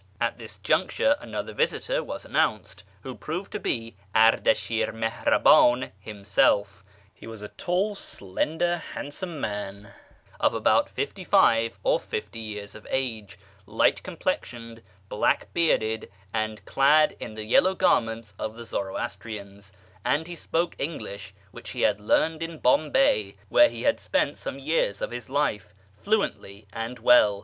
At 0.19 0.39
this 0.39 0.57
juncture 0.57 1.15
another 1.19 1.53
visitor 1.53 2.03
was 2.03 2.25
announced, 2.25 2.83
who 3.03 3.13
proved 3.13 3.51
to 3.51 3.59
be 3.59 3.95
Ardashir 4.15 4.91
Mihrabcin 4.91 5.91
himself. 5.99 6.81
He 7.13 7.27
was 7.27 7.43
a 7.43 7.49
tall, 7.49 7.93
slender, 7.93 8.77
handsome 8.77 9.39
man, 9.39 9.93
of 10.39 10.55
about 10.55 10.89
forty 10.89 11.23
five 11.23 11.77
or 11.83 11.99
fifty 11.99 12.39
years 12.39 12.73
of 12.73 12.87
age, 12.89 13.37
light 13.67 14.01
complexioned, 14.01 14.81
black 15.07 15.53
bearded, 15.53 16.09
and 16.33 16.65
clad 16.65 17.15
in 17.19 17.35
the 17.35 17.45
yellow 17.45 17.75
garments 17.75 18.33
of 18.39 18.55
the 18.57 18.65
Zoroastrians; 18.65 19.71
and 20.03 20.25
he 20.25 20.35
spoke 20.35 20.75
English 20.79 21.31
(which 21.51 21.69
he 21.73 21.81
had 21.81 21.99
learned 22.01 22.41
in 22.41 22.57
Bombay, 22.57 23.35
where 23.49 23.69
he 23.69 23.83
had 23.83 23.99
spent 23.99 24.39
some 24.39 24.57
years 24.57 24.99
of 24.99 25.11
his 25.11 25.29
life) 25.29 25.75
fluently 25.99 26.65
and 26.73 26.97
well. 26.97 27.39